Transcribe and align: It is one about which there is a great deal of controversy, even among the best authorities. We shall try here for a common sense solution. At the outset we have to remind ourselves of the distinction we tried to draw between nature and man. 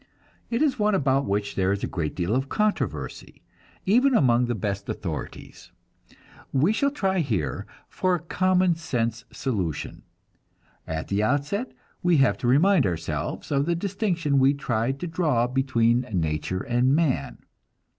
It 0.49 0.63
is 0.63 0.79
one 0.79 0.95
about 0.95 1.27
which 1.27 1.53
there 1.53 1.71
is 1.71 1.83
a 1.83 1.87
great 1.87 2.15
deal 2.15 2.33
of 2.35 2.49
controversy, 2.49 3.43
even 3.85 4.15
among 4.15 4.47
the 4.47 4.55
best 4.55 4.89
authorities. 4.89 5.71
We 6.51 6.73
shall 6.73 6.89
try 6.89 7.19
here 7.19 7.67
for 7.87 8.15
a 8.15 8.19
common 8.19 8.73
sense 8.73 9.25
solution. 9.31 10.01
At 10.87 11.09
the 11.09 11.21
outset 11.21 11.73
we 12.01 12.17
have 12.17 12.39
to 12.39 12.47
remind 12.47 12.87
ourselves 12.87 13.51
of 13.51 13.67
the 13.67 13.75
distinction 13.75 14.39
we 14.39 14.55
tried 14.55 14.99
to 15.01 15.07
draw 15.07 15.45
between 15.45 16.01
nature 16.11 16.63
and 16.63 16.95
man. 16.95 17.37